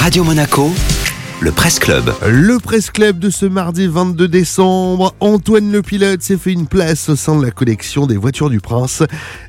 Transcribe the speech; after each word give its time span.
Radio 0.00 0.22
Monaco, 0.24 0.72
le 1.40 1.50
Presse 1.52 1.78
Club. 1.78 2.12
Le 2.26 2.58
Presse 2.58 2.90
Club 2.90 3.18
de 3.18 3.28
ce 3.28 3.46
mardi 3.46 3.86
22 3.86 4.28
décembre, 4.28 5.14
Antoine 5.20 5.70
Le 5.72 5.82
Pilote 5.82 6.22
s'est 6.22 6.36
fait 6.36 6.52
une 6.52 6.66
place 6.66 7.08
au 7.08 7.16
sein 7.16 7.36
de 7.36 7.44
la 7.44 7.50
collection 7.50 8.06
des 8.06 8.16
voitures 8.16 8.50
du 8.50 8.60
Prince. 8.60 9.02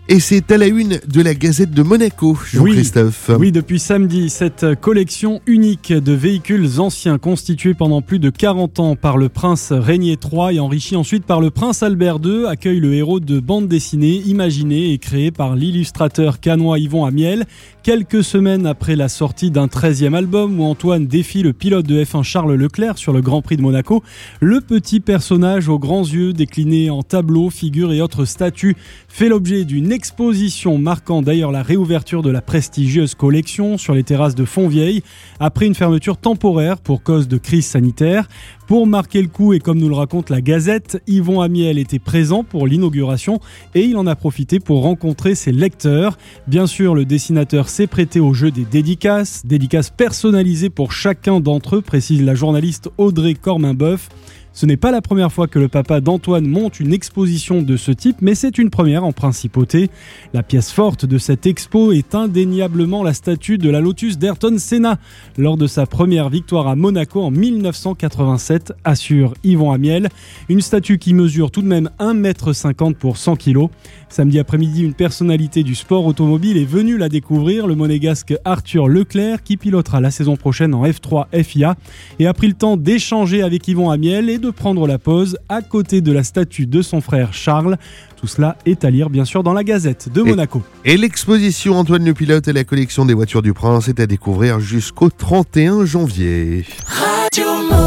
Et 0.07 0.19
c'est 0.19 0.51
à 0.51 0.57
la 0.57 0.67
une 0.67 0.99
de 1.07 1.21
la 1.21 1.33
Gazette 1.33 1.71
de 1.71 1.81
Monaco, 1.81 2.37
Jean-Christophe. 2.45 3.25
Oui, 3.29 3.35
oui, 3.39 3.51
depuis 3.51 3.79
samedi, 3.79 4.29
cette 4.29 4.79
collection 4.79 5.41
unique 5.47 5.91
de 5.91 6.13
véhicules 6.13 6.79
anciens 6.79 7.17
constituée 7.17 7.73
pendant 7.73 8.01
plus 8.01 8.19
de 8.19 8.29
40 8.29 8.79
ans 8.79 8.95
par 8.95 9.17
le 9.17 9.29
prince 9.29 9.71
Régnier 9.71 10.17
III 10.21 10.57
et 10.57 10.59
enrichi 10.59 10.95
ensuite 10.95 11.25
par 11.25 11.41
le 11.41 11.49
prince 11.49 11.81
Albert 11.81 12.19
II 12.23 12.45
accueille 12.45 12.79
le 12.79 12.93
héros 12.93 13.19
de 13.19 13.39
bande 13.39 13.67
dessinée 13.67 14.21
imaginé 14.25 14.93
et 14.93 14.97
créé 14.99 15.31
par 15.31 15.55
l'illustrateur 15.55 16.39
canois 16.39 16.77
Yvon 16.77 17.05
Amiel. 17.05 17.45
Quelques 17.81 18.23
semaines 18.23 18.67
après 18.67 18.95
la 18.95 19.09
sortie 19.09 19.51
d'un 19.51 19.67
13e 19.67 20.13
album 20.13 20.59
où 20.59 20.63
Antoine 20.63 21.07
défie 21.07 21.41
le 21.41 21.53
pilote 21.53 21.74
de 21.81 22.03
F1 22.03 22.23
Charles 22.23 22.53
Leclerc 22.53 22.97
sur 22.97 23.13
le 23.13 23.21
Grand 23.21 23.41
Prix 23.41 23.57
de 23.57 23.61
Monaco, 23.61 24.03
le 24.39 24.61
petit 24.61 24.99
personnage 24.99 25.69
aux 25.69 25.79
grands 25.79 26.03
yeux 26.03 26.33
décliné 26.33 26.89
en 26.89 27.03
tableaux, 27.03 27.49
figures 27.49 27.91
et 27.91 28.01
autres 28.01 28.25
statues 28.25 28.75
fait 29.07 29.29
l'objet 29.29 29.65
d'une 29.65 29.91
exposition 29.91 30.77
marquant 30.77 31.21
d'ailleurs 31.21 31.51
la 31.51 31.63
réouverture 31.63 32.21
de 32.21 32.29
la 32.29 32.41
prestigieuse 32.41 33.15
collection 33.15 33.77
sur 33.77 33.93
les 33.93 34.03
terrasses 34.03 34.35
de 34.35 34.45
Fontvieille 34.45 35.03
après 35.39 35.65
une 35.65 35.75
fermeture 35.75 36.17
temporaire 36.17 36.77
pour 36.77 37.03
cause 37.03 37.27
de 37.27 37.37
crise 37.37 37.65
sanitaire. 37.65 38.27
Pour 38.67 38.87
marquer 38.87 39.21
le 39.21 39.27
coup 39.27 39.53
et 39.53 39.59
comme 39.59 39.77
nous 39.77 39.89
le 39.89 39.95
raconte 39.95 40.31
la 40.31 40.41
Gazette, 40.41 41.01
Yvon 41.05 41.41
Amiel 41.41 41.77
était 41.77 41.99
présent 41.99 42.43
pour 42.43 42.65
l'inauguration 42.65 43.39
et 43.75 43.83
il 43.83 43.95
en 43.95 44.07
a 44.07 44.15
profité 44.15 44.59
pour 44.59 44.81
rencontrer 44.81 45.35
ses 45.35 45.51
lecteurs. 45.51 46.17
Bien 46.47 46.65
sûr, 46.65 46.95
le 46.95 47.05
dessinateur 47.05 47.69
s'est 47.69 47.85
prêté 47.85 48.19
au 48.19 48.33
jeu 48.33 48.49
des 48.49 48.65
dédicaces, 48.65 49.45
dédicaces 49.45 49.91
personnalisées 49.91 50.69
pour 50.69 50.91
chacun 50.91 51.39
d'entre 51.39 51.64
précise 51.81 52.21
la 52.21 52.35
journaliste 52.35 52.89
Audrey 52.97 53.33
Corminboeuf. 53.33 54.09
Ce 54.55 54.65
n'est 54.65 54.77
pas 54.77 54.91
la 54.91 55.01
première 55.01 55.33
fois 55.33 55.47
que 55.47 55.59
le 55.59 55.67
papa 55.67 55.99
d'Antoine 55.99 56.47
monte 56.47 56.79
une 56.79 56.93
exposition 56.93 57.61
de 57.61 57.75
ce 57.75 57.91
type, 57.91 58.15
mais 58.21 58.35
c'est 58.35 58.57
une 58.57 58.69
première 58.69 59.03
en 59.03 59.11
principauté. 59.11 59.89
La 60.33 60.43
pièce 60.43 60.71
forte 60.71 61.05
de 61.05 61.17
cette 61.17 61.45
expo 61.45 61.91
est 61.91 62.15
indéniablement 62.15 63.03
la 63.03 63.13
statue 63.13 63.57
de 63.57 63.69
la 63.69 63.81
Lotus 63.81 64.17
d'Ayrton 64.17 64.55
Senna 64.57 64.97
lors 65.37 65.57
de 65.57 65.67
sa 65.67 65.85
première 65.85 66.29
victoire 66.29 66.69
à 66.69 66.77
Monaco 66.77 67.21
en 67.21 67.31
1987, 67.31 68.71
assure 68.85 69.33
Yvon 69.43 69.73
Amiel. 69.73 70.07
Une 70.47 70.61
statue 70.61 70.99
qui 70.99 71.13
mesure 71.13 71.51
tout 71.51 71.61
de 71.61 71.67
même 71.67 71.89
1m50 71.99 72.93
pour 72.93 73.17
100 73.17 73.35
kg. 73.35 73.67
Samedi 74.07 74.39
après-midi, 74.39 74.83
une 74.83 74.93
personnalité 74.93 75.63
du 75.63 75.75
sport 75.75 76.05
automobile 76.05 76.55
est 76.55 76.63
venue 76.63 76.97
la 76.97 77.09
découvrir, 77.09 77.67
le 77.67 77.75
monégasque 77.75 78.33
Arthur 78.45 78.87
Leclerc, 78.87 79.43
qui 79.43 79.57
pilotera 79.57 79.99
la 79.99 80.11
saison 80.11 80.37
prochaine 80.37 80.73
en 80.73 80.85
F3 80.85 81.25
FIA, 81.43 81.75
et 82.19 82.27
a 82.27 82.33
pris 82.33 82.47
le 82.47 82.53
temps 82.53 82.77
d'échanger 82.77 83.41
avec 83.41 83.67
Yvon 83.67 83.89
Amiel 83.89 84.29
et 84.29 84.37
de 84.45 84.51
prendre 84.51 84.85
la 84.87 84.99
pause 84.99 85.37
à 85.49 85.61
côté 85.61 86.01
de 86.01 86.11
la 86.11 86.23
statue 86.23 86.67
de 86.67 86.81
son 86.81 87.01
frère 87.01 87.33
Charles. 87.33 87.77
Tout 88.15 88.27
cela 88.27 88.57
est 88.65 88.85
à 88.85 88.89
lire 88.91 89.09
bien 89.09 89.25
sûr 89.25 89.43
dans 89.43 89.53
la 89.53 89.63
Gazette 89.63 90.11
de 90.13 90.21
Monaco. 90.21 90.61
Et, 90.83 90.93
et 90.93 90.97
l'exposition 90.97 91.77
Antoine 91.77 92.05
le 92.05 92.13
Pilote 92.13 92.47
et 92.47 92.53
la 92.53 92.63
collection 92.63 93.05
des 93.05 93.13
voitures 93.13 93.41
du 93.41 93.53
Prince 93.53 93.87
est 93.87 93.99
à 93.99 94.05
découvrir 94.05 94.59
jusqu'au 94.59 95.09
31 95.09 95.85
janvier. 95.85 96.65
Radio 96.85 97.84